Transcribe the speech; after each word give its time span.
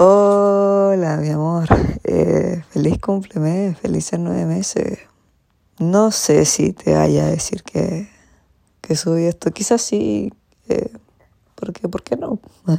Hola, 0.00 1.16
mi 1.16 1.28
amor. 1.28 1.66
Eh, 2.04 2.62
feliz 2.70 3.00
cumplemes, 3.00 3.76
felices 3.78 4.20
nueve 4.20 4.44
meses. 4.46 5.00
No 5.80 6.12
sé 6.12 6.44
si 6.44 6.72
te 6.72 6.94
vaya 6.94 7.24
a 7.24 7.30
decir 7.30 7.64
que, 7.64 8.08
que 8.80 8.94
subí 8.94 9.24
esto. 9.24 9.50
Quizás 9.50 9.82
sí, 9.82 10.32
eh, 10.68 10.92
porque, 11.56 11.88
¿por 11.88 12.04
qué 12.04 12.14
no? 12.14 12.38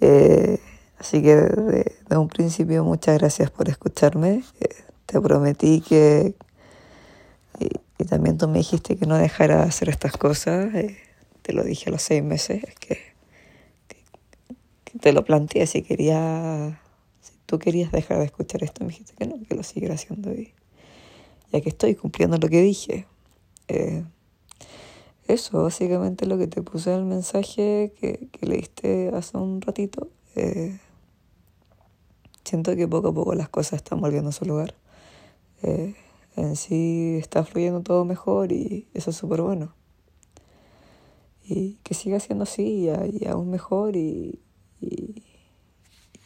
eh, 0.00 0.60
así 0.98 1.22
que 1.22 1.36
de, 1.36 2.16
un 2.18 2.28
principio, 2.28 2.84
muchas 2.84 3.16
gracias 3.16 3.50
por 3.50 3.70
escucharme. 3.70 4.44
Eh, 4.60 4.68
te 5.06 5.18
prometí 5.22 5.80
que... 5.80 6.34
Y, 7.60 8.04
también 8.04 8.36
tú 8.36 8.46
me 8.46 8.58
dijiste 8.58 8.96
que 8.96 9.06
no 9.06 9.16
dejara 9.16 9.56
de 9.56 9.62
hacer 9.62 9.88
estas 9.88 10.18
cosas. 10.18 10.74
Eh, 10.74 10.98
te 11.40 11.54
lo 11.54 11.64
dije 11.64 11.88
a 11.88 11.92
los 11.92 12.02
seis 12.02 12.22
meses. 12.22 12.62
que 12.78 13.07
te 15.00 15.12
lo 15.12 15.24
planteé 15.24 15.66
si 15.66 15.82
quería, 15.82 16.80
si 17.20 17.32
tú 17.46 17.58
querías 17.58 17.92
dejar 17.92 18.18
de 18.18 18.24
escuchar 18.26 18.62
esto, 18.62 18.84
me 18.84 18.90
dijiste 18.90 19.14
que 19.16 19.26
no, 19.26 19.36
que 19.46 19.54
lo 19.54 19.62
siguiera 19.62 19.94
haciendo 19.94 20.32
y 20.32 20.54
ya 21.52 21.60
que 21.60 21.68
estoy 21.68 21.94
cumpliendo 21.94 22.36
lo 22.38 22.48
que 22.48 22.60
dije. 22.60 23.06
Eh, 23.68 24.04
eso, 25.26 25.62
básicamente 25.62 26.26
lo 26.26 26.38
que 26.38 26.46
te 26.46 26.62
puse 26.62 26.92
en 26.92 27.00
el 27.00 27.04
mensaje 27.04 27.92
que, 28.00 28.28
que 28.32 28.46
leíste 28.46 29.10
hace 29.14 29.36
un 29.36 29.60
ratito. 29.60 30.08
Eh, 30.36 30.78
siento 32.44 32.74
que 32.76 32.88
poco 32.88 33.08
a 33.08 33.14
poco 33.14 33.34
las 33.34 33.48
cosas 33.48 33.74
están 33.74 34.00
volviendo 34.00 34.30
a 34.30 34.32
su 34.32 34.44
lugar. 34.44 34.74
Eh, 35.62 35.94
en 36.36 36.56
sí 36.56 37.18
está 37.20 37.44
fluyendo 37.44 37.82
todo 37.82 38.04
mejor 38.04 38.52
y 38.52 38.86
eso 38.94 39.10
es 39.10 39.16
súper 39.16 39.42
bueno. 39.42 39.74
Y 41.44 41.78
que 41.82 41.94
siga 41.94 42.20
siendo 42.20 42.44
así 42.44 42.88
y, 42.88 43.18
y 43.20 43.26
aún 43.26 43.50
mejor 43.50 43.96
y, 43.96 44.40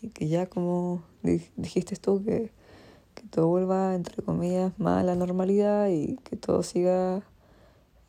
y, 0.02 0.08
que 0.10 0.28
ya 0.28 0.46
como 0.48 1.02
dijiste 1.56 1.96
tú, 1.96 2.22
que, 2.24 2.52
que, 3.14 3.22
todo 3.30 3.48
vuelva, 3.48 3.94
entre 3.94 4.22
comillas, 4.22 4.78
más 4.78 5.00
a 5.00 5.04
la 5.04 5.14
normalidad 5.14 5.88
y 5.88 6.16
que 6.24 6.36
todo 6.36 6.62
siga 6.62 7.22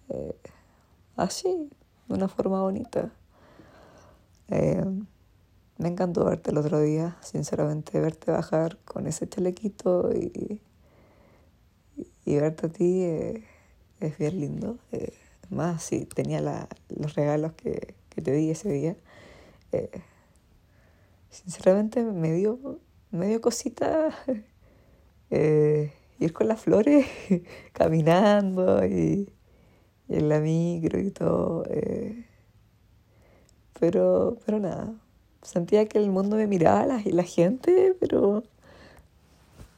eh, 0.09 0.36
así, 1.16 1.70
de 2.08 2.14
una 2.14 2.28
forma 2.28 2.62
bonita. 2.62 3.12
Eh, 4.50 4.86
me 5.78 5.90
encantó 5.90 6.26
verte 6.26 6.52
el 6.52 6.58
otro 6.58 6.80
día, 6.80 7.17
sinceramente, 7.22 8.00
verte 8.00 8.32
bajar 8.32 8.78
con 8.86 9.08
ese 9.08 9.28
chalequito 9.28 10.12
y, 10.14 10.62
y, 12.26 12.36
verte 12.36 12.67
a 12.67 12.70
ti 12.70 13.02
eh, 13.02 13.44
es 14.00 14.17
bien 14.17 14.39
lindo. 14.39 14.78
Eh, 14.92 15.14
más, 15.50 15.84
si 15.84 16.06
tenía 16.06 16.42
la, 16.42 16.67
los 16.89 17.16
regalos 17.16 17.54
que, 17.54 17.95
que, 18.10 18.22
te 18.22 18.32
di 18.32 18.50
ese 18.52 18.70
día. 18.70 18.95
Sinceramente 21.34 22.03
me 22.03 22.31
dio, 22.31 22.80
me 23.12 23.39
cosita 23.42 24.09
eh, 25.31 25.92
ir 26.20 26.34
con 26.34 26.48
las 26.48 26.62
flores 26.62 27.08
caminando 27.73 28.86
y, 28.86 29.30
y, 30.08 30.16
en 30.16 30.30
la 30.30 30.39
micro 30.39 31.00
y 31.00 31.11
todo. 31.11 31.66
Eh, 31.70 32.26
pero, 33.80 34.38
pero 34.45 34.59
nada, 34.59 34.94
sentía 35.42 35.88
que 35.88 35.98
el 35.98 36.11
mundo 36.11 36.38
me 36.38 36.48
miraba 36.48 36.86
la, 36.86 37.02
la 37.04 37.23
gente, 37.23 37.95
pero, 38.00 38.44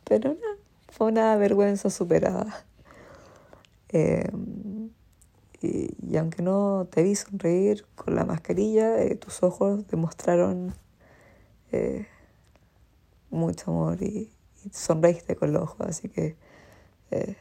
pero 0.04 0.34
nada, 0.34 0.58
fue 0.90 1.08
una 1.08 1.36
vergüenza 1.38 1.90
superada. 1.90 2.66
Y, 5.62 5.88
y, 6.12 6.18
aunque 6.18 6.42
no 6.42 6.88
te 6.92 7.02
vi 7.02 7.16
sonreír 7.16 7.86
con 7.96 8.16
la 8.16 8.26
mascarilla, 8.26 9.02
eh, 9.02 9.16
tus 9.16 9.42
ojos 9.42 9.88
demostraron 9.88 10.74
eh, 11.72 12.08
mucho 13.30 13.72
amor 13.72 14.02
y, 14.02 14.32
y, 14.64 14.70
sonreíste 14.72 15.36
con 15.36 15.54
los 15.54 15.64
ojos, 15.64 15.88
así 15.88 16.10
que 16.10 16.36
eh, 17.12 17.36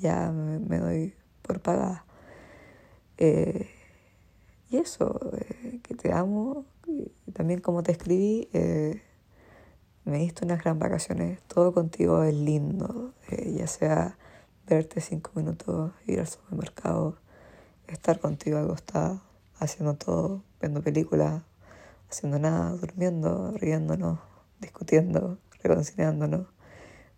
ya 0.00 0.30
me, 0.30 0.58
me, 0.58 0.78
doy 0.78 1.14
por 1.42 1.60
pagada. 1.60 2.04
Eh, 3.18 3.68
y 4.70 4.76
eso, 4.78 5.20
eh, 5.38 5.80
que 5.82 5.94
te 5.94 6.12
amo, 6.12 6.64
y 6.86 7.10
también 7.32 7.60
como 7.60 7.82
te 7.82 7.92
escribí, 7.92 8.48
me 10.04 10.18
diste 10.18 10.44
unas 10.44 10.62
gran 10.62 10.78
vacaciones, 10.78 11.40
todo 11.42 11.72
contigo 11.72 12.22
es 12.22 12.34
lindo, 12.34 13.12
ya 13.30 13.66
sea 13.66 14.18
verte 14.68 15.00
cinco 15.00 15.32
minutos, 15.34 15.92
ir 16.06 16.20
al 16.20 16.28
supermercado, 16.28 17.16
estar 17.88 18.20
contigo 18.20 18.58
acostada, 18.58 19.22
haciendo 19.58 19.94
todo, 19.94 20.42
viendo 20.60 20.82
películas, 20.82 21.42
haciendo 22.10 22.38
nada, 22.38 22.70
durmiendo, 22.72 23.52
riéndonos, 23.52 24.20
discutiendo, 24.60 25.38
reconciliándonos. 25.62 26.46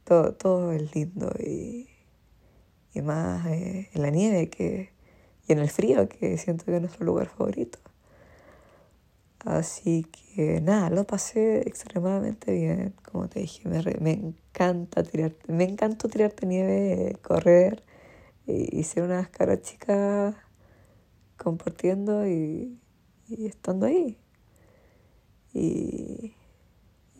Todo, 0.04 0.34
todo 0.34 0.72
es 0.72 0.94
lindo 0.94 1.30
y, 1.38 1.88
y 2.94 3.02
más 3.02 3.46
eh, 3.46 3.90
en 3.92 4.02
la 4.02 4.10
nieve 4.10 4.48
que, 4.48 4.92
y 5.46 5.52
en 5.52 5.58
el 5.58 5.70
frío, 5.70 6.08
que 6.08 6.38
siento 6.38 6.64
que 6.64 6.76
es 6.76 6.80
nuestro 6.80 7.04
lugar 7.04 7.28
favorito. 7.28 7.78
Así 9.40 10.04
que 10.04 10.60
nada, 10.60 10.90
lo 10.90 11.06
pasé 11.06 11.60
extremadamente 11.60 12.52
bien, 12.52 12.94
como 13.10 13.28
te 13.28 13.40
dije, 13.40 13.68
me, 13.68 13.82
me 14.00 14.12
encanta 14.12 15.02
tirar, 15.04 15.34
me 15.46 15.64
encantó 15.64 16.08
tirarte 16.08 16.44
nieve, 16.46 17.16
correr 17.22 17.84
y, 18.46 18.78
y 18.78 18.82
ser 18.84 19.04
unas 19.04 19.28
caras 19.28 19.62
chicas 19.62 20.34
compartiendo 21.36 22.26
y, 22.26 22.78
y 23.28 23.46
estando 23.46 23.86
ahí. 23.86 24.18
Y, 25.54 26.34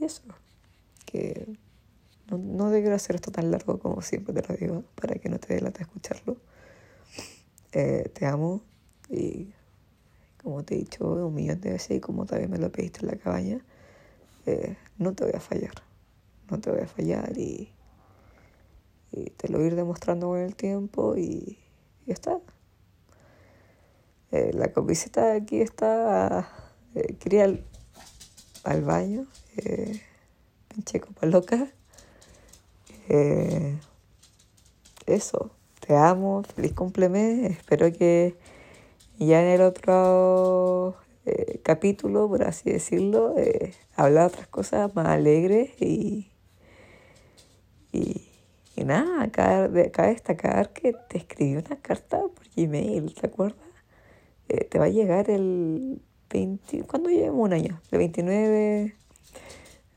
eso, 0.00 0.22
que 1.06 1.46
no, 2.30 2.38
no 2.38 2.70
debió 2.70 2.94
hacer 2.94 3.16
esto 3.16 3.32
tan 3.32 3.50
largo 3.50 3.78
como 3.80 4.00
siempre 4.00 4.32
te 4.32 4.46
lo 4.48 4.56
digo, 4.56 4.84
para 4.94 5.16
que 5.16 5.28
no 5.28 5.38
te 5.38 5.54
dé 5.54 5.60
lata 5.60 5.82
escucharlo. 5.82 6.36
Eh, 7.72 8.10
te 8.14 8.26
amo 8.26 8.62
y 9.10 9.52
como 10.42 10.62
te 10.64 10.74
he 10.74 10.78
dicho 10.78 11.04
un 11.04 11.34
millón 11.34 11.60
de 11.60 11.72
veces 11.72 11.98
y 11.98 12.00
como 12.00 12.24
también 12.26 12.50
me 12.50 12.58
lo 12.58 12.70
pediste 12.70 13.00
en 13.00 13.08
la 13.08 13.16
cabaña, 13.16 13.60
eh, 14.46 14.76
no 14.98 15.12
te 15.14 15.24
voy 15.24 15.34
a 15.34 15.40
fallar, 15.40 15.74
no 16.50 16.58
te 16.60 16.70
voy 16.70 16.80
a 16.80 16.86
fallar 16.86 17.36
y, 17.36 17.70
y 19.12 19.30
te 19.30 19.48
lo 19.48 19.58
voy 19.58 19.66
a 19.66 19.68
ir 19.68 19.76
demostrando 19.76 20.28
con 20.28 20.38
el 20.38 20.54
tiempo 20.54 21.16
y, 21.16 21.58
y 22.06 22.12
está. 22.12 22.38
Eh, 24.30 24.52
la 24.52 24.72
camiseta 24.72 25.34
aquí 25.34 25.60
está, 25.60 26.48
eh, 26.94 27.14
quería 27.18 27.44
al, 28.64 28.82
baño, 28.82 29.26
eh, 29.56 30.00
pinche 30.69 31.00
copa 31.00 31.26
loca. 31.26 31.69
Eh, 33.08 33.78
eso, 35.06 35.50
te 35.80 35.96
amo, 35.96 36.42
feliz 36.54 36.74
cumpleaños, 36.74 37.50
espero 37.50 37.91
que 37.92 38.36
ya 39.19 39.42
en 39.42 39.48
el 39.48 39.62
otro 39.62 40.96
eh, 41.26 41.60
capítulo, 41.62 42.28
por 42.28 42.44
así 42.44 42.70
decirlo, 42.70 43.34
eh, 43.36 43.72
hablar 43.96 44.28
otras 44.28 44.46
cosas 44.48 44.94
más 44.94 45.08
alegres 45.08 45.70
y, 45.80 46.30
y, 47.92 48.28
y 48.76 48.84
nada, 48.84 49.25
acá, 49.25 49.64
acá 49.64 50.06
destacar 50.06 50.72
que 50.72 50.94
te 51.08 51.19
escribí 51.19 51.56
una 51.56 51.76
carta 51.82 52.20
por 52.20 52.46
Gmail, 52.56 53.14
¿te 53.14 53.26
acuerdas? 53.26 53.69
Eh, 54.48 54.64
te 54.64 54.78
va 54.78 54.86
a 54.86 54.88
llegar 54.88 55.28
el 55.28 56.00
20, 56.30 56.82
¿cuándo 56.84 57.10
llevamos 57.10 57.46
un 57.46 57.52
año? 57.52 57.80
El 57.90 57.98
29 57.98 58.94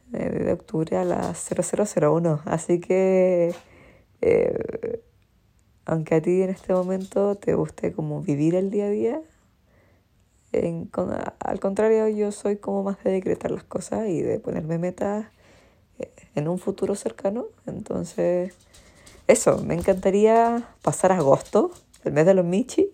de, 0.07 0.29
de 0.29 0.53
octubre 0.53 0.97
a 0.97 1.03
las 1.03 1.49
0001, 1.49 2.41
así 2.45 2.79
que... 2.79 3.53
Eh, 4.21 5.01
aunque 5.85 6.15
a 6.15 6.21
ti 6.21 6.41
en 6.41 6.51
este 6.51 6.73
momento 6.73 7.35
te 7.35 7.55
guste 7.55 7.91
como 7.91 8.21
vivir 8.21 8.55
el 8.55 8.69
día 8.69 8.85
a 8.85 8.89
día, 8.89 9.21
al 11.39 11.59
contrario 11.59 12.07
yo 12.09 12.31
soy 12.31 12.57
como 12.57 12.83
más 12.83 13.03
de 13.03 13.11
decretar 13.11 13.51
las 13.51 13.63
cosas 13.63 14.07
y 14.07 14.22
de 14.22 14.39
ponerme 14.39 14.77
metas 14.77 15.25
eh, 15.99 16.11
en 16.35 16.47
un 16.47 16.59
futuro 16.59 16.95
cercano. 16.95 17.45
Entonces, 17.66 18.53
eso, 19.27 19.57
me 19.63 19.75
encantaría 19.75 20.67
pasar 20.81 21.11
agosto, 21.13 21.72
el 22.03 22.11
mes 22.11 22.25
de 22.25 22.34
los 22.34 22.45
Michi, 22.45 22.89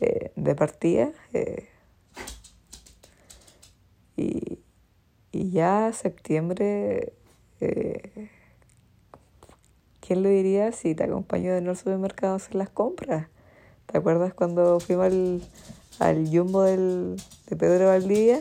eh, 0.00 0.32
de 0.34 0.54
partida. 0.54 1.12
Y, 4.16 4.58
y 5.32 5.50
ya 5.50 5.92
septiembre 5.92 7.12
eh, 7.60 8.28
¿Quién 10.06 10.22
lo 10.22 10.28
diría 10.28 10.70
si 10.70 10.94
te 10.94 11.02
acompaño 11.02 11.52
de 11.52 11.60
al 11.68 11.74
supermercado 11.74 12.34
a 12.34 12.36
hacer 12.36 12.54
las 12.54 12.68
compras? 12.70 13.26
¿Te 13.86 13.98
acuerdas 13.98 14.34
cuando 14.34 14.78
fuimos 14.78 15.06
al, 15.06 15.42
al 15.98 16.30
del, 16.30 17.16
de 17.48 17.56
Pedro 17.56 17.86
Valdivia? 17.88 18.40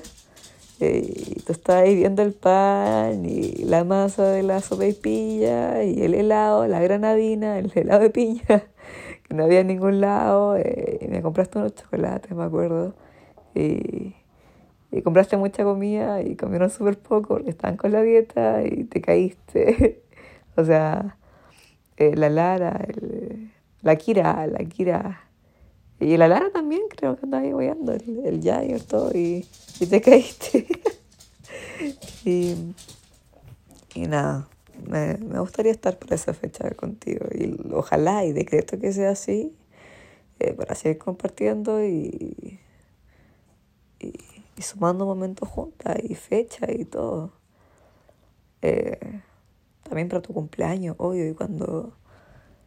Eh, 0.80 1.02
y 1.08 1.40
tú 1.42 1.54
estabas 1.54 1.84
ahí 1.84 1.96
viendo 1.96 2.22
el 2.22 2.34
pan 2.34 3.26
y 3.26 3.64
la 3.64 3.84
masa 3.84 4.26
de 4.26 4.44
la 4.44 4.62
sopa 4.62 4.86
y 4.86 4.94
pilla 4.94 5.84
y 5.84 6.04
el 6.04 6.14
helado, 6.14 6.68
la 6.68 6.82
granadina, 6.82 7.58
el 7.58 7.72
helado 7.74 8.02
de 8.02 8.10
piña, 8.12 8.44
que 9.24 9.34
no 9.34 9.46
había 9.46 9.62
en 9.62 9.68
ningún 9.68 10.02
lado. 10.02 10.58
Eh, 10.58 11.00
y 11.02 11.08
me 11.08 11.24
compraste 11.24 11.58
unos 11.58 11.74
chocolates, 11.74 12.32
me 12.32 12.44
acuerdo. 12.44 12.94
Y, 13.56 14.14
y 14.96 15.02
compraste 15.02 15.36
mucha 15.36 15.64
comida 15.66 16.22
y 16.22 16.38
comieron 16.38 16.70
súper 16.70 16.98
poco 16.98 17.36
porque 17.36 17.50
estaban 17.50 17.76
con 17.76 17.92
la 17.92 18.02
dieta 18.02 18.64
y 18.66 18.86
te 18.86 19.02
caíste. 19.02 20.02
o 20.56 20.64
sea, 20.64 21.18
eh, 21.98 22.16
la 22.16 22.30
Lara, 22.30 22.80
el, 22.88 23.52
la 23.82 23.98
Kira, 23.98 24.48
la 24.48 24.60
Kira. 24.60 25.22
Y 26.00 26.16
la 26.16 26.30
Lara 26.30 26.50
también 26.50 26.84
creo 26.90 27.18
que 27.18 27.26
andaba 27.26 27.44
ahí 27.44 27.52
guiando, 27.52 27.92
el, 27.92 28.22
el 28.26 28.42
Jair, 28.42 28.84
todo, 28.84 29.12
y, 29.14 29.46
y 29.82 29.86
te 29.86 30.00
caíste. 30.00 30.66
y, 32.26 32.56
y 33.96 34.02
nada, 34.08 34.48
me, 34.88 35.18
me, 35.18 35.40
gustaría 35.40 35.72
estar 35.74 35.98
por 36.00 36.14
esa 36.14 36.34
fecha 36.34 36.70
contigo. 36.72 37.26
Y 37.34 37.58
ojalá 37.74 38.24
y 38.24 38.32
decreto 38.32 38.80
que 38.80 38.94
sea 38.94 39.12
así, 39.12 39.54
eh, 40.40 40.54
para 40.54 40.76
seguir 40.76 41.00
compartiendo 41.00 41.84
y, 41.84 42.60
y 44.58 44.62
sumando 44.62 45.06
momentos 45.06 45.48
juntas 45.50 45.98
y 46.04 46.16
fechas 46.16 46.70
y 46.70 46.86
todo. 46.86 47.34
Eh, 48.62 49.22
también 49.84 50.10
para 50.10 50.22
tu 50.22 50.34
cumpleaños, 50.34 50.96
obvio, 50.98 51.30
y 51.30 51.34
cuando, 51.34 51.94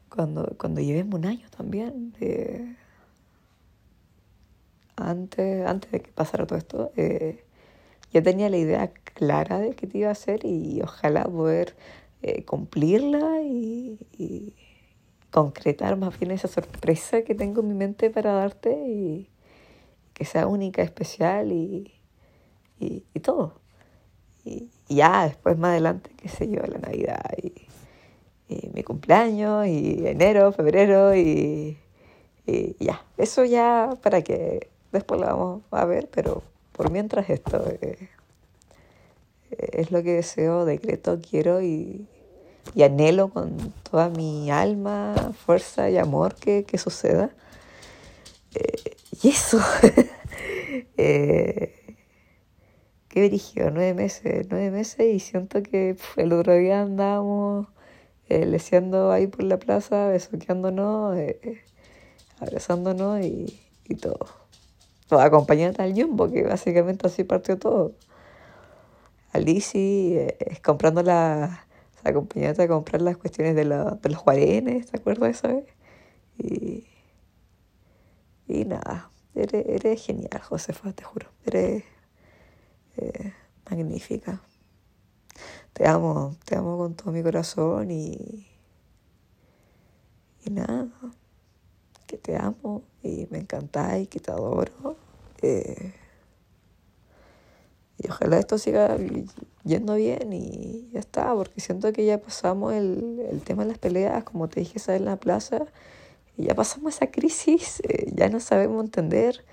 cuando, 0.08 0.54
cuando 0.58 0.80
llevemos 0.80 1.18
un 1.18 1.26
año 1.26 1.48
también. 1.50 2.14
Eh, 2.20 2.76
antes, 4.96 5.66
antes 5.66 5.90
de 5.90 6.00
que 6.00 6.12
pasara 6.12 6.46
todo 6.46 6.58
esto, 6.58 6.92
eh, 6.96 7.44
ya 8.12 8.22
tenía 8.22 8.48
la 8.50 8.56
idea 8.56 8.92
clara 9.14 9.58
de 9.58 9.74
qué 9.74 9.86
te 9.86 9.98
iba 9.98 10.08
a 10.08 10.12
hacer 10.12 10.44
y 10.44 10.80
ojalá 10.82 11.24
poder 11.24 11.76
eh, 12.22 12.44
cumplirla 12.44 13.42
y, 13.42 13.98
y, 14.16 14.54
concretar 15.30 15.96
más 15.98 16.18
bien 16.18 16.30
esa 16.30 16.48
sorpresa 16.48 17.22
que 17.22 17.34
tengo 17.34 17.60
en 17.60 17.68
mi 17.68 17.74
mente 17.74 18.08
para 18.10 18.32
darte 18.32 18.72
y, 18.88 19.28
que 20.18 20.24
sea 20.24 20.48
única, 20.48 20.82
especial 20.82 21.52
y, 21.52 21.94
y, 22.80 23.04
y 23.14 23.20
todo. 23.20 23.54
Y, 24.44 24.68
ya 24.88 25.26
después 25.26 25.56
más 25.58 25.70
adelante, 25.70 26.10
qué 26.16 26.28
sé 26.28 26.48
yo, 26.48 26.62
la 26.62 26.78
Navidad 26.78 27.22
y, 27.40 27.52
mi 28.72 28.82
cumpleaños 28.82 29.66
y 29.66 30.06
enero, 30.06 30.52
febrero 30.52 31.14
y, 31.14 31.76
y, 32.46 32.76
ya. 32.82 33.02
Eso 33.18 33.44
ya 33.44 33.90
para 34.02 34.22
que 34.22 34.70
después 34.90 35.20
lo 35.20 35.26
vamos 35.26 35.62
a 35.70 35.84
ver, 35.84 36.08
pero 36.10 36.42
por 36.72 36.90
mientras 36.90 37.28
esto 37.28 37.62
eh, 37.68 38.08
es 39.50 39.90
lo 39.90 40.02
que 40.02 40.14
deseo, 40.14 40.64
decreto, 40.64 41.20
quiero 41.20 41.60
y, 41.60 42.06
y 42.74 42.82
anhelo 42.84 43.28
con 43.28 43.74
toda 43.90 44.08
mi 44.08 44.50
alma, 44.50 45.14
fuerza 45.44 45.90
y 45.90 45.98
amor 45.98 46.34
que, 46.34 46.64
que 46.64 46.78
suceda. 46.78 47.30
Eh, 48.54 48.87
y 49.22 49.28
eso, 49.28 49.58
eh, 50.96 51.96
qué 53.08 53.22
dirigió, 53.22 53.70
nueve 53.70 53.94
meses, 53.94 54.46
nueve 54.50 54.70
meses 54.70 55.14
y 55.14 55.20
siento 55.20 55.62
que 55.62 55.96
el 56.16 56.32
otro 56.32 56.54
día 56.54 56.82
andábamos 56.82 57.68
eh, 58.28 58.46
leseando 58.46 59.10
ahí 59.10 59.26
por 59.26 59.44
la 59.44 59.58
plaza, 59.58 60.08
besoqueándonos, 60.08 61.16
eh, 61.16 61.62
abrazándonos 62.40 63.24
y, 63.24 63.58
y 63.88 63.94
todo. 63.94 64.26
O 65.10 65.16
acompañando 65.16 65.82
al 65.82 65.94
Jumbo, 65.94 66.30
que 66.30 66.42
básicamente 66.42 67.06
así 67.06 67.24
partió 67.24 67.58
todo. 67.58 67.94
Alicia 69.32 69.80
eh, 69.80 70.60
comprando 70.62 71.02
la, 71.02 71.66
acompañándote 72.04 72.62
a 72.62 72.68
comprar 72.68 73.02
las 73.02 73.16
cuestiones 73.16 73.54
de, 73.54 73.64
la, 73.64 73.98
de 74.02 74.08
los 74.10 74.18
juarenes, 74.18 74.86
¿te 74.90 74.98
acuerdas 74.98 75.42
de 75.42 75.48
eso? 75.48 75.58
Eh? 75.58 75.66
Y, 76.38 76.97
y 78.48 78.64
nada, 78.64 79.10
eres, 79.34 79.64
eres 79.68 80.04
genial, 80.04 80.40
Josefa, 80.40 80.92
te 80.92 81.04
juro. 81.04 81.28
Eres 81.44 81.84
eh, 82.96 83.32
magnífica. 83.70 84.40
Te 85.74 85.86
amo, 85.86 86.34
te 86.44 86.56
amo 86.56 86.78
con 86.78 86.94
todo 86.94 87.12
mi 87.12 87.22
corazón 87.22 87.90
y, 87.90 88.48
y 90.44 90.50
nada, 90.50 90.88
que 92.06 92.16
te 92.16 92.36
amo 92.36 92.82
y 93.02 93.28
me 93.30 93.38
encantáis, 93.38 94.08
que 94.08 94.18
te 94.18 94.32
adoro. 94.32 94.96
Eh, 95.42 95.92
y 97.98 98.08
ojalá 98.08 98.38
esto 98.38 98.58
siga 98.58 98.96
yendo 99.64 99.94
bien 99.94 100.32
y 100.32 100.88
ya 100.92 101.00
está, 101.00 101.34
porque 101.34 101.60
siento 101.60 101.92
que 101.92 102.06
ya 102.06 102.18
pasamos 102.18 102.72
el, 102.72 103.20
el 103.30 103.42
tema 103.42 103.64
de 103.64 103.70
las 103.70 103.78
peleas, 103.78 104.24
como 104.24 104.48
te 104.48 104.60
dije, 104.60 104.80
en 104.94 105.04
la 105.04 105.16
plaza 105.16 105.66
y 106.38 106.44
ya 106.44 106.54
pasamos 106.54 106.94
esa 106.94 107.10
crisis, 107.10 107.80
eh, 107.80 108.10
ya 108.14 108.28
no 108.28 108.40
sabemos 108.40 108.84
entender, 108.84 109.44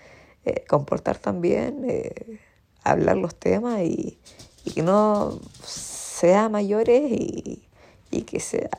eh, 0.45 0.63
comportar 0.67 1.17
también, 1.17 1.83
eh, 1.89 2.39
hablar 2.83 3.17
los 3.17 3.35
temas 3.35 3.81
y, 3.81 4.19
que 4.73 4.81
no 4.81 5.39
sea 5.63 6.49
mayores 6.49 7.11
y, 7.11 7.67
y 8.09 8.21
que 8.23 8.39
sea 8.39 8.69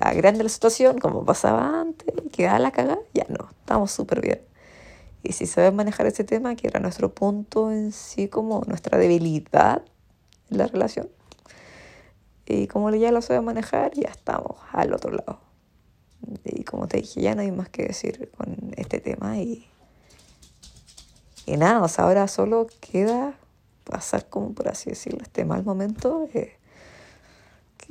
agrande 0.00 0.42
la 0.42 0.48
situación 0.48 0.98
como 0.98 1.24
pasaba 1.24 1.80
antes, 1.80 2.12
que 2.32 2.44
da 2.44 2.58
la 2.58 2.72
cagada, 2.72 2.98
ya 3.12 3.26
no, 3.28 3.48
estamos 3.60 3.90
súper 3.90 4.20
bien. 4.20 4.40
Y 5.22 5.32
si 5.32 5.46
sabes 5.46 5.72
manejar 5.72 6.06
ese 6.06 6.24
tema, 6.24 6.54
que 6.54 6.66
era 6.66 6.80
nuestro 6.80 7.14
punto 7.14 7.70
en 7.70 7.92
sí 7.92 8.28
como 8.28 8.62
nuestra 8.66 8.98
debilidad 8.98 9.82
en 10.50 10.58
la 10.58 10.66
relación, 10.66 11.08
y 12.46 12.66
como 12.66 12.90
ya 12.90 13.10
lo 13.10 13.22
sabes 13.22 13.42
manejar, 13.42 13.94
ya 13.94 14.08
estamos 14.08 14.56
al 14.72 14.92
otro 14.92 15.12
lado. 15.12 15.53
Y 16.44 16.64
como 16.64 16.88
te 16.88 16.98
dije, 16.98 17.20
ya 17.20 17.34
no 17.34 17.42
hay 17.42 17.52
más 17.52 17.68
que 17.68 17.84
decir 17.84 18.30
con 18.36 18.72
este 18.76 19.00
tema. 19.00 19.38
Y, 19.38 19.66
y 21.46 21.56
nada, 21.56 21.82
o 21.82 21.88
sea, 21.88 22.04
ahora 22.04 22.28
solo 22.28 22.66
queda 22.80 23.38
pasar, 23.84 24.28
como 24.28 24.52
por 24.52 24.68
así 24.68 24.90
decirlo, 24.90 25.20
este 25.22 25.44
mal 25.44 25.64
momento. 25.64 26.28
Que 26.32 26.56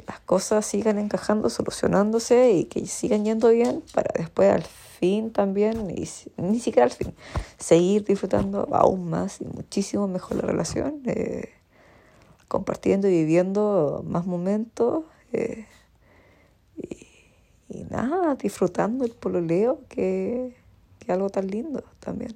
las 0.07 0.19
cosas 0.21 0.65
sigan 0.65 0.97
encajando, 0.97 1.49
solucionándose 1.49 2.51
y 2.51 2.65
que 2.65 2.85
sigan 2.85 3.25
yendo 3.25 3.49
bien 3.49 3.83
para 3.93 4.11
después 4.17 4.51
al 4.51 4.63
fin 4.63 5.31
también, 5.31 5.89
y 5.91 6.07
ni 6.37 6.59
siquiera 6.59 6.85
al 6.85 6.91
fin, 6.91 7.13
seguir 7.57 8.05
disfrutando 8.05 8.69
aún 8.71 9.09
más 9.09 9.41
y 9.41 9.45
muchísimo 9.45 10.07
mejor 10.07 10.37
la 10.37 10.43
relación, 10.43 11.01
eh, 11.05 11.49
compartiendo 12.47 13.07
y 13.07 13.11
viviendo 13.11 14.03
más 14.07 14.25
momentos. 14.25 15.03
Eh, 15.31 15.65
y 17.73 17.83
nada, 17.85 18.35
disfrutando 18.35 19.03
el 19.03 19.11
pololeo, 19.11 19.81
que, 19.89 20.55
que 20.99 21.11
algo 21.11 21.29
tan 21.29 21.47
lindo 21.47 21.83
también. 21.99 22.35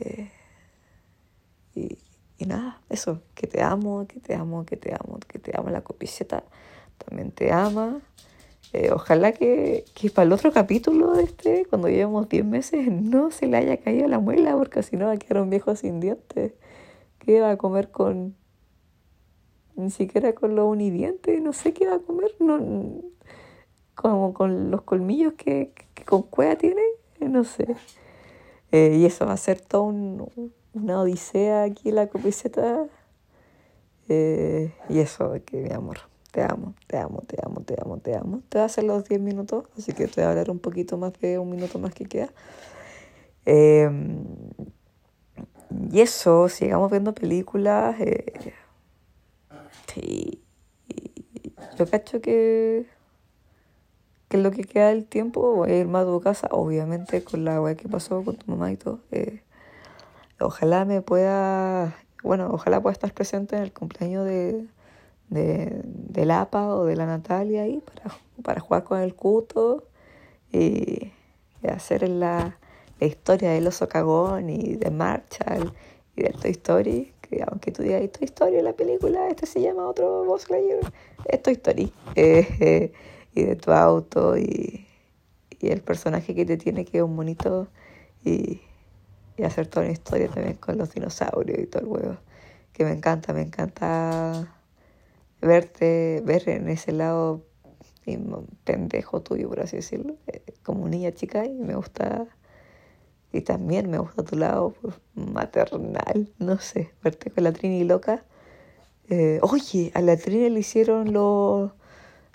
Eh, 0.00 0.30
y, 1.74 1.98
y, 2.38 2.44
nada, 2.44 2.80
eso, 2.90 3.22
que 3.34 3.46
te 3.46 3.62
amo, 3.62 4.06
que 4.06 4.20
te 4.20 4.34
amo, 4.34 4.66
que 4.66 4.76
te 4.76 4.92
amo, 4.92 5.18
que 5.26 5.38
te 5.38 5.52
amo 5.56 5.70
la 5.70 5.80
copiceta, 5.80 6.44
también 6.98 7.32
te 7.32 7.52
ama. 7.52 8.00
Eh, 8.74 8.90
ojalá 8.92 9.32
que, 9.32 9.86
que, 9.94 10.10
para 10.10 10.26
el 10.26 10.32
otro 10.32 10.52
capítulo 10.52 11.18
este, 11.18 11.64
cuando 11.64 11.88
llevamos 11.88 12.28
10 12.28 12.44
meses, 12.44 12.86
no 12.92 13.30
se 13.30 13.46
le 13.46 13.56
haya 13.56 13.78
caído 13.78 14.08
la 14.08 14.18
muela, 14.18 14.54
porque 14.56 14.82
si 14.82 14.96
no 14.96 15.06
va 15.06 15.12
a 15.12 15.16
quedar 15.16 15.42
un 15.42 15.50
viejo 15.50 15.74
sin 15.74 16.00
dientes. 16.00 16.52
¿Qué 17.18 17.40
va 17.40 17.52
a 17.52 17.56
comer 17.56 17.90
con.? 17.90 18.36
Ni 19.76 19.90
siquiera 19.90 20.34
con 20.34 20.56
los 20.56 20.66
unidientes, 20.68 21.40
no 21.40 21.52
sé 21.52 21.72
qué 21.72 21.86
va 21.86 21.96
a 21.96 21.98
comer. 22.00 22.34
No, 22.40 22.58
como 23.98 24.32
con 24.32 24.70
los 24.70 24.82
colmillos 24.82 25.32
que, 25.34 25.72
que 25.94 26.04
con 26.04 26.22
cueva 26.22 26.54
tiene, 26.54 26.82
no 27.20 27.42
sé. 27.42 27.66
Eh, 28.70 28.96
y 29.00 29.04
eso 29.04 29.26
va 29.26 29.32
a 29.32 29.36
ser 29.36 29.60
toda 29.60 29.82
un, 29.82 30.52
una 30.72 31.00
odisea 31.00 31.64
aquí 31.64 31.88
en 31.88 31.96
la 31.96 32.06
copiceta. 32.06 32.86
Eh, 34.08 34.72
y 34.88 35.00
eso, 35.00 35.34
que 35.44 35.62
mi 35.62 35.72
amor, 35.72 35.98
te 36.30 36.42
amo, 36.42 36.74
te 36.86 36.96
amo, 36.96 37.22
te 37.26 37.36
amo, 37.44 37.60
te 37.62 37.74
amo, 37.82 37.98
te 37.98 38.16
amo. 38.16 38.42
Te 38.48 38.58
voy 38.58 38.62
a 38.62 38.66
hacer 38.66 38.84
los 38.84 39.04
10 39.04 39.20
minutos, 39.20 39.64
así 39.76 39.92
que 39.92 40.06
te 40.06 40.20
voy 40.20 40.26
a 40.26 40.30
hablar 40.30 40.50
un 40.50 40.60
poquito 40.60 40.96
más 40.96 41.12
de 41.14 41.40
un 41.40 41.50
minuto 41.50 41.80
más 41.80 41.92
que 41.92 42.04
queda. 42.04 42.28
Eh, 43.46 43.90
y 45.90 46.00
eso, 46.00 46.48
sigamos 46.48 46.88
viendo 46.88 47.14
películas. 47.14 47.96
Eh, 47.98 48.54
sí, 49.92 50.40
yo 51.76 51.86
cacho 51.86 52.20
que 52.20 52.86
que 54.28 54.36
es 54.36 54.42
lo 54.42 54.50
que 54.50 54.64
queda 54.64 54.88
del 54.88 55.04
tiempo, 55.06 55.54
voy 55.54 55.70
a 55.70 55.78
ir 55.78 55.88
más 55.88 56.02
a 56.02 56.06
tu 56.06 56.20
casa, 56.20 56.48
obviamente 56.50 57.24
con 57.24 57.44
la 57.44 57.60
weá 57.60 57.74
que 57.74 57.88
pasó 57.88 58.22
con 58.24 58.36
tu 58.36 58.50
mamá 58.50 58.72
y 58.72 58.76
todo. 58.76 59.00
Eh, 59.10 59.42
ojalá 60.40 60.84
me 60.84 61.02
pueda, 61.02 61.96
bueno, 62.22 62.48
ojalá 62.52 62.80
pueda 62.80 62.92
estar 62.92 63.12
presente 63.12 63.56
en 63.56 63.62
el 63.62 63.72
cumpleaños 63.72 64.24
de, 64.26 64.66
de, 65.30 65.80
de 65.84 66.26
la 66.26 66.42
APA 66.42 66.68
o 66.74 66.84
de 66.84 66.96
la 66.96 67.06
Natalia 67.06 67.62
ahí 67.62 67.80
para, 67.80 68.16
para 68.42 68.60
jugar 68.60 68.84
con 68.84 69.00
el 69.00 69.14
cuto 69.14 69.84
y, 70.52 71.12
y 71.62 71.66
hacer 71.68 72.08
la, 72.08 72.58
historia 73.00 73.50
del 73.50 73.66
oso 73.66 73.88
cagón 73.88 74.50
y 74.50 74.74
de 74.74 74.90
Marshall 74.90 75.72
y 76.16 76.22
de 76.22 76.30
Toy 76.30 76.50
Story. 76.50 77.12
Que 77.20 77.44
aunque 77.46 77.70
tú 77.72 77.82
digas 77.82 78.00
Toy 78.10 78.24
Story 78.24 78.60
la 78.62 78.72
película, 78.72 79.28
este 79.28 79.46
se 79.46 79.60
llama 79.60 79.86
otro 79.86 80.24
Buzz 80.24 80.48
Lightyear, 80.50 80.92
es 81.26 81.42
Toy 81.42 81.54
Story. 81.54 81.92
Eh, 82.16 82.46
eh, 82.60 82.92
y 83.34 83.44
de 83.44 83.56
tu 83.56 83.72
auto 83.72 84.36
y, 84.36 84.86
y, 85.60 85.68
el 85.68 85.80
personaje 85.82 86.34
que 86.34 86.44
te 86.44 86.56
tiene 86.56 86.84
que 86.84 86.98
es 86.98 87.04
un 87.04 87.14
monito 87.16 87.68
y, 88.24 88.60
y 89.36 89.42
hacer 89.44 89.66
toda 89.68 89.86
una 89.86 89.92
historia 89.92 90.28
también 90.28 90.56
con 90.56 90.78
los 90.78 90.92
dinosaurios 90.92 91.58
y 91.58 91.66
todo 91.66 91.82
el 91.82 91.88
huevo. 91.88 92.16
Que 92.72 92.84
me 92.84 92.92
encanta, 92.92 93.32
me 93.32 93.42
encanta 93.42 94.54
verte, 95.40 96.22
ver 96.24 96.48
en 96.48 96.68
ese 96.68 96.92
lado 96.92 97.48
pendejo 98.64 99.20
tuyo, 99.20 99.48
por 99.48 99.60
así 99.60 99.76
decirlo, 99.76 100.16
eh, 100.28 100.42
como 100.62 100.88
niña 100.88 101.12
chica 101.12 101.44
y 101.44 101.52
me 101.52 101.74
gusta, 101.74 102.26
y 103.32 103.42
también 103.42 103.90
me 103.90 103.98
gusta 103.98 104.22
tu 104.24 104.36
lado 104.36 104.74
pues, 104.80 104.94
maternal, 105.14 106.32
no 106.38 106.58
sé, 106.58 106.90
verte 107.02 107.30
con 107.30 107.44
la 107.44 107.52
Trini 107.52 107.84
loca. 107.84 108.24
Eh, 109.10 109.40
oye, 109.42 109.90
a 109.94 110.00
la 110.00 110.16
Trini 110.16 110.50
le 110.50 110.60
hicieron 110.60 111.12
los, 111.12 111.72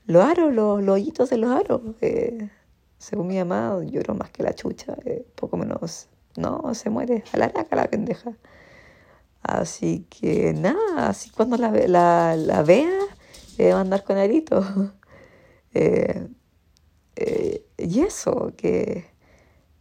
los 0.05 0.23
aros, 0.23 0.53
los, 0.53 0.83
los 0.83 0.95
hoyitos 0.95 1.29
de 1.29 1.37
los 1.37 1.51
aros. 1.51 1.81
Eh, 2.01 2.49
según 2.97 3.27
mi 3.27 3.37
mamá, 3.37 3.79
lloró 3.83 4.15
más 4.15 4.29
que 4.31 4.43
la 4.43 4.53
chucha, 4.53 4.95
poco 5.35 5.57
menos, 5.57 6.07
no, 6.37 6.73
se 6.73 6.89
muere 6.89 7.23
a 7.33 7.37
la 7.37 7.49
raca 7.49 7.75
la 7.75 7.87
pendeja. 7.87 8.33
Así 9.41 10.07
que 10.09 10.53
nada, 10.53 11.09
así 11.09 11.29
cuando 11.29 11.57
la, 11.57 11.69
la, 11.71 12.35
la 12.37 12.63
vea, 12.63 12.99
va 13.59 13.77
a 13.77 13.81
andar 13.81 14.03
con 14.03 14.17
arito. 14.17 14.63
Eh, 15.75 16.27
eh, 17.15 17.65
y 17.79 18.01
eso, 18.01 18.53
que, 18.55 19.05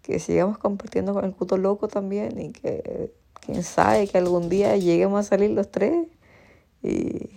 que 0.01 0.19
sigamos 0.19 0.57
compartiendo 0.57 1.13
con 1.13 1.27
el 1.27 1.33
puto 1.33 1.59
loco 1.59 1.87
también 1.87 2.41
y 2.41 2.53
que 2.53 3.13
quién 3.43 3.63
sabe 3.63 4.09
que 4.09 4.17
algún 4.17 4.49
día 4.49 4.75
lleguemos 4.79 5.21
a 5.21 5.29
salir 5.29 5.51
los 5.51 5.71
tres 5.71 6.07
y 6.83 7.29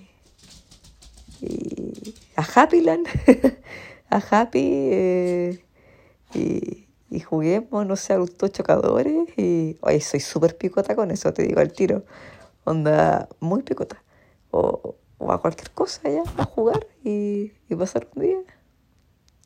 a 2.36 2.44
Happyland, 2.44 3.08
a 4.10 4.18
Happy 4.18 4.60
eh, 4.64 5.66
y, 6.34 6.88
y, 7.10 7.20
juguemos, 7.20 7.86
no 7.86 7.96
sé, 7.96 8.14
autos 8.14 8.52
chocadores 8.52 9.30
y, 9.38 9.78
oye, 9.82 10.02
soy 10.02 10.20
súper 10.20 10.58
picota 10.58 10.96
con 10.96 11.12
eso, 11.12 11.34
te 11.34 11.44
digo 11.44 11.60
al 11.62 11.72
tiro, 11.72 12.04
onda 12.66 13.30
muy 13.40 13.64
picota. 13.64 14.02
O, 14.52 14.96
o 15.18 15.32
a 15.32 15.42
cualquier 15.42 15.72
cosa 15.72 16.02
ya, 16.10 16.24
a 16.38 16.46
jugar 16.46 16.88
y, 17.04 17.54
y 17.70 17.76
pasar 17.76 18.08
un 18.16 18.22
día. 18.22 18.38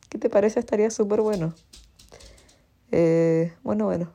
¿Qué 0.08 0.18
te 0.18 0.28
parece? 0.28 0.58
Estaría 0.60 0.90
súper 0.90 1.20
bueno. 1.20 1.54
Eh, 2.90 3.52
bueno, 3.62 3.84
bueno. 3.84 4.10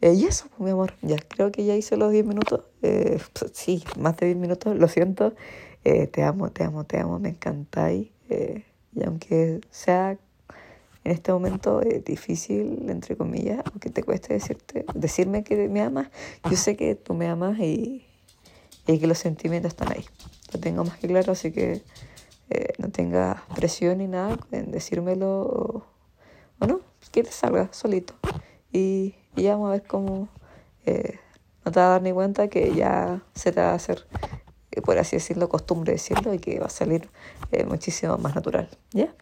Eh, 0.00 0.14
y 0.14 0.24
eso, 0.24 0.46
pues, 0.48 0.60
mi 0.60 0.70
amor, 0.70 0.94
ya 1.02 1.16
creo 1.18 1.52
que 1.52 1.64
ya 1.64 1.74
hice 1.74 1.96
los 1.96 2.12
10 2.12 2.24
minutos. 2.24 2.62
Eh, 2.82 3.18
sí, 3.52 3.84
más 3.98 4.16
de 4.16 4.26
10 4.26 4.38
minutos, 4.38 4.76
lo 4.76 4.88
siento. 4.88 5.34
Te 5.82 6.22
amo, 6.22 6.50
te 6.50 6.64
amo, 6.64 6.84
te 6.84 6.98
amo, 6.98 7.18
me 7.18 7.30
encantáis. 7.30 8.08
y 8.28 9.04
aunque 9.04 9.60
sea 9.70 10.18
en 11.02 11.12
este 11.12 11.32
momento 11.32 11.80
difícil, 12.04 12.86
entre 12.88 13.16
comillas, 13.16 13.62
aunque 13.70 13.90
te 13.90 14.02
cueste 14.02 14.34
decirte, 14.34 14.84
decirme 14.94 15.42
que 15.44 15.68
me 15.68 15.80
amas, 15.80 16.08
yo 16.50 16.56
sé 16.56 16.76
que 16.76 16.94
tú 16.94 17.14
me 17.14 17.28
amas 17.28 17.58
y, 17.58 18.06
y 18.86 18.98
que 18.98 19.06
los 19.06 19.18
sentimientos 19.18 19.70
están 19.70 19.92
ahí 19.92 20.04
lo 20.52 20.60
tengo 20.60 20.84
más 20.84 20.98
que 20.98 21.08
claro, 21.08 21.32
así 21.32 21.52
que 21.52 21.82
eh, 22.50 22.72
no 22.78 22.90
tengas 22.90 23.40
presión 23.54 23.98
ni 23.98 24.08
nada 24.08 24.38
en 24.50 24.72
decírmelo 24.72 25.42
o, 26.60 26.66
no, 26.66 26.80
que 27.12 27.22
te 27.22 27.30
salga 27.30 27.72
solito. 27.72 28.14
Y, 28.72 29.14
ya 29.36 29.52
vamos 29.52 29.68
a 29.68 29.72
ver 29.72 29.82
cómo 29.84 30.28
eh, 30.84 31.18
no 31.64 31.72
te 31.72 31.78
vas 31.78 31.86
a 31.86 31.90
dar 31.90 32.02
ni 32.02 32.12
cuenta 32.12 32.48
que 32.48 32.74
ya 32.74 33.22
se 33.34 33.52
te 33.52 33.60
va 33.60 33.70
a 33.70 33.74
hacer, 33.74 34.06
eh, 34.12 34.49
por 34.80 34.98
así 34.98 35.16
decirlo, 35.16 35.48
costumbre 35.48 35.92
decirlo 35.92 36.34
y 36.34 36.38
que 36.38 36.58
va 36.58 36.66
a 36.66 36.70
salir 36.70 37.08
muchísimo 37.66 38.18
más 38.18 38.34
natural. 38.34 38.68
¿Ya? 38.92 39.14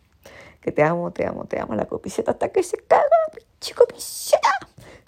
Que 0.60 0.72
te 0.72 0.82
amo, 0.82 1.12
te 1.12 1.26
amo, 1.26 1.44
te 1.44 1.58
amo 1.60 1.74
la 1.74 1.86
copiceta 1.86 2.32
hasta 2.32 2.50
que 2.50 2.62
se 2.62 2.76
caga, 2.78 3.04
chico 3.60 3.84
copiceta. 3.86 4.50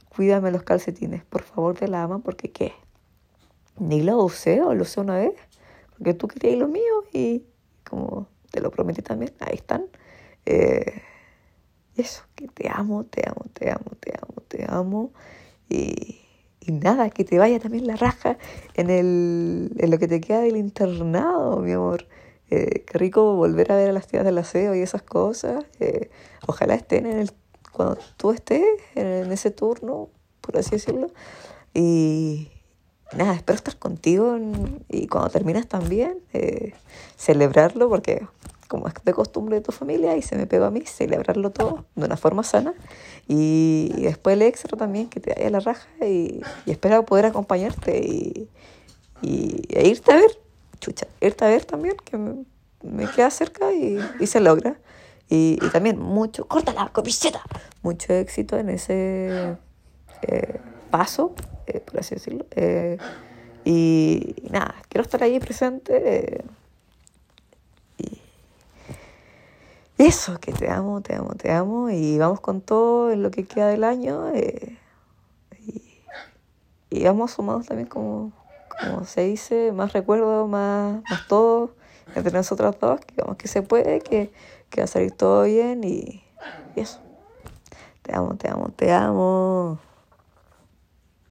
Cuídame 0.09 0.51
los 0.51 0.63
calcetines, 0.63 1.25
por 1.25 1.43
favor, 1.43 1.77
te 1.77 1.89
la 1.89 2.03
aman 2.03 2.23
porque 2.23 2.51
¿qué? 2.51 2.73
Ni 3.79 4.03
lo 4.03 4.19
usé 4.23 4.61
o 4.63 4.75
lo 4.75 4.83
usé 4.83 5.01
una 5.01 5.17
vez 5.17 5.33
porque 6.01 6.15
tú 6.15 6.29
querías 6.29 6.59
lo 6.59 6.67
mío 6.67 7.05
y 7.13 7.45
como 7.89 8.27
te 8.51 8.61
lo 8.61 8.71
prometí 8.71 9.03
también, 9.03 9.35
ahí 9.41 9.57
están. 9.57 9.85
Eh, 10.47 11.03
eso, 11.95 12.23
que 12.35 12.49
te 12.49 12.71
amo, 12.71 13.05
te 13.05 13.29
amo, 13.29 13.45
te 13.53 13.71
amo, 13.71 13.93
te 14.01 14.13
amo, 14.13 14.43
te 14.49 14.67
amo. 14.67 15.13
Y, 15.69 16.20
y 16.61 16.73
nada, 16.73 17.11
que 17.11 17.25
te 17.25 17.39
vaya 17.39 17.59
también 17.59 17.87
la 17.87 17.97
raja 17.97 18.37
en, 18.75 18.91
el, 18.91 19.73
en 19.79 19.91
lo 19.91 19.99
que 19.99 20.07
te 20.09 20.21
queda 20.21 20.41
del 20.41 20.57
internado, 20.57 21.57
mi 21.59 21.73
amor. 21.73 22.07
Eh, 22.51 22.85
qué 22.87 22.99
rico 22.99 23.37
volver 23.37 23.71
a 23.73 23.77
ver 23.77 23.91
a 23.91 23.93
las 23.93 24.09
tías 24.09 24.25
del 24.25 24.37
aseo 24.39 24.75
y 24.75 24.81
esas 24.81 25.03
cosas. 25.03 25.65
Eh, 25.79 26.11
ojalá 26.47 26.75
estén 26.75 27.07
en 27.07 27.19
el, 27.19 27.31
cuando 27.73 27.99
tú 28.17 28.33
estés 28.33 28.65
en 28.95 29.33
ese 29.33 29.51
turno, 29.51 30.09
por 30.41 30.59
así 30.59 30.73
decirlo. 30.73 31.09
Y, 31.73 32.51
nada, 33.17 33.35
espero 33.35 33.57
estar 33.57 33.79
contigo 33.79 34.37
y 34.89 35.07
cuando 35.07 35.31
terminas 35.31 35.67
también, 35.67 36.19
eh, 36.33 36.75
celebrarlo, 37.17 37.89
porque 37.89 38.27
como 38.71 38.89
es 38.89 38.95
de 39.05 39.13
costumbre 39.13 39.57
de 39.57 39.63
tu 39.63 39.73
familia 39.73 40.17
y 40.17 40.23
se 40.23 40.37
me 40.37 40.47
pegó 40.47 40.65
a 40.65 40.71
mí, 40.71 40.81
celebrarlo 40.87 41.51
todo 41.51 41.85
de 41.97 42.07
una 42.07 42.17
forma 42.17 42.43
sana. 42.43 42.73
Y, 43.29 43.93
después 43.99 44.35
el 44.35 44.43
extra 44.43 44.79
también, 44.79 45.09
que 45.09 45.21
te 45.21 45.35
vaya 45.35 45.51
la 45.51 45.61
raja 45.61 45.89
y, 46.01 46.41
espero 46.67 47.05
poder 47.05 47.27
acompañarte 47.27 47.99
y, 47.99 48.49
y, 49.21 49.63
e 49.69 49.89
irte 49.89 50.13
a 50.13 50.17
ver, 50.17 50.39
chucha, 50.79 51.07
irte 51.21 51.45
a 51.45 51.49
ver 51.49 51.65
también, 51.65 51.97
que 52.05 52.17
me, 52.17 53.07
queda 53.15 53.31
cerca 53.31 53.73
y, 53.73 53.99
se 54.27 54.41
logra. 54.41 54.79
Y, 55.29 55.59
también 55.73 55.99
mucho, 55.99 56.47
corta 56.47 56.73
la 56.73 56.89
copiceta, 56.89 57.43
mucho 57.83 58.13
éxito 58.15 58.57
en 58.57 58.71
ese 58.71 59.57
eh, 60.23 60.61
paso 60.91 61.35
eh, 61.73 61.81
por 61.81 62.01
así 62.01 62.15
decirlo. 62.15 62.47
Eh, 62.57 62.99
y, 63.65 64.35
nada, 64.51 64.75
quiero 64.89 65.03
estar 65.03 65.23
ahí 65.23 65.39
presente. 65.39 65.93
Eh, 66.05 66.45
y 67.99 68.21
eso, 70.07 70.39
que 70.41 70.53
te 70.53 70.71
amo, 70.71 71.01
te 71.03 71.15
amo, 71.15 71.35
te 71.35 71.53
amo. 71.53 71.91
Y 71.91 72.19
vamos 72.19 72.41
con 72.41 72.61
todo 72.61 73.11
en 73.11 73.23
lo 73.23 73.31
que 73.31 73.45
queda 73.45 73.69
del 73.69 73.85
año. 73.85 74.33
y, 74.37 74.79
y, 76.91 77.05
vamos 77.05 77.33
sumados 77.33 77.67
también, 77.67 77.89
como, 77.89 78.33
como 78.69 79.05
se 79.05 79.25
dice, 79.25 79.73
más 79.73 79.93
recuerdos, 79.93 80.49
más, 80.49 81.03
más 81.09 81.27
todo 81.29 81.75
entre 82.15 82.33
nosotras 82.33 82.79
dos. 82.81 83.01
Que, 83.01 83.23
que 83.37 83.49
se 83.49 83.63
puede, 83.63 84.01
que, 84.01 84.33
que 84.71 84.81
va 84.81 84.85
a 84.85 84.89
salir 84.89 85.13
todo 85.13 85.45
bien. 85.45 85.85
y 85.85 86.23
eso. 86.75 87.01
Te 88.03 88.17
amo, 88.17 88.37
te 88.37 88.49
amo, 88.49 88.71
te 88.75 88.93
amo. 88.93 89.79